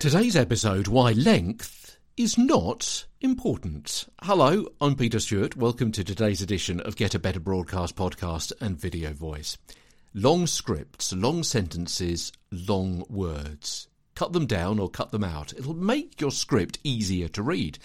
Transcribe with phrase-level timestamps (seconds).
[0.00, 4.08] Today's episode, Why Length is Not Important.
[4.22, 5.56] Hello, I'm Peter Stewart.
[5.56, 9.56] Welcome to today's edition of Get a Better Broadcast podcast and video voice.
[10.14, 13.86] Long scripts, long sentences, long words.
[14.16, 15.52] Cut them down or cut them out.
[15.52, 17.78] It'll make your script easier to read.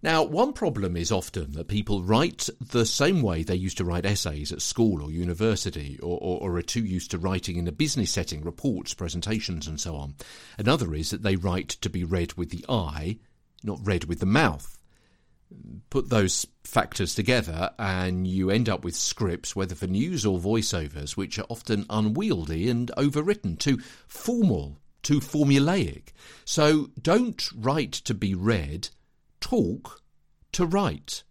[0.00, 4.06] Now, one problem is often that people write the same way they used to write
[4.06, 7.72] essays at school or university, or, or, or, are too used to writing in a
[7.72, 10.14] business setting, reports, presentations, and so on.
[10.56, 13.18] Another is that they write to be read with the eye,
[13.64, 14.78] not read with the mouth.
[15.90, 21.16] Put those factors together, and you end up with scripts, whether for news or voiceovers,
[21.16, 26.10] which are often unwieldy and overwritten, too formal, too formulaic.
[26.44, 28.90] So don't write to be read
[29.40, 30.02] talk
[30.52, 31.22] to write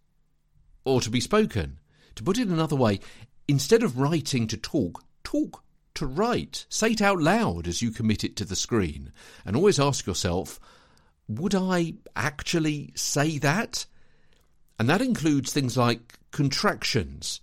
[0.84, 1.78] or to be spoken.
[2.14, 3.00] To put it another way,
[3.46, 5.62] instead of writing to talk, talk
[5.94, 6.64] to write.
[6.68, 9.12] Say it out loud as you commit it to the screen.
[9.44, 10.58] And always ask yourself,
[11.28, 13.86] would I actually say that?
[14.78, 17.40] And that includes things like contractions.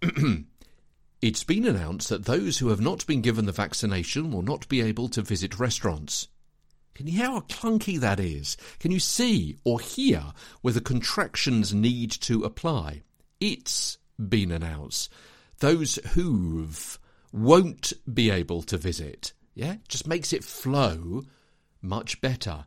[1.20, 4.80] it's been announced that those who have not been given the vaccination will not be
[4.80, 6.28] able to visit restaurants.
[6.98, 8.56] Can you hear how clunky that is?
[8.80, 10.20] Can you see or hear
[10.62, 13.02] where the contractions need to apply?
[13.40, 15.08] It's been announced.
[15.60, 16.98] Those who've
[17.32, 19.32] won't be able to visit.
[19.54, 21.22] Yeah, just makes it flow
[21.80, 22.64] much better.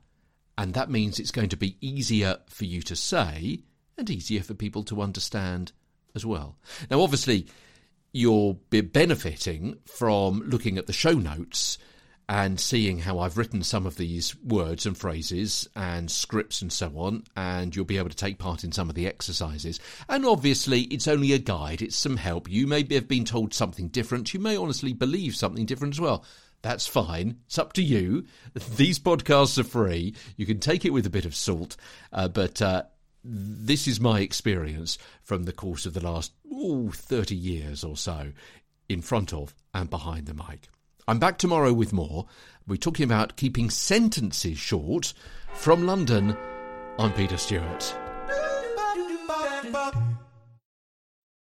[0.58, 3.64] And that means it's going to be easier for you to say
[3.98, 5.74] and easier for people to understand
[6.16, 6.56] as well.
[6.90, 7.48] Now, obviously,
[8.14, 11.78] you'll be benefiting from looking at the show notes
[12.32, 16.90] and seeing how I've written some of these words and phrases and scripts and so
[16.96, 19.82] on, and you'll be able to take part in some of the exercises.
[20.08, 22.50] And obviously, it's only a guide, it's some help.
[22.50, 26.24] You may have been told something different, you may honestly believe something different as well.
[26.62, 27.40] That's fine.
[27.48, 28.26] It's up to you.
[28.78, 30.16] These podcasts are free.
[30.38, 31.76] You can take it with a bit of salt,
[32.14, 32.84] uh, but uh,
[33.26, 38.32] this is my experience from the course of the last ooh, 30 years or so
[38.88, 40.70] in front of and behind the mic.
[41.12, 42.26] I'm back tomorrow with more.
[42.66, 45.14] We're talking about keeping sentences short.
[45.54, 46.38] From London,
[46.98, 47.94] I'm Peter Stewart.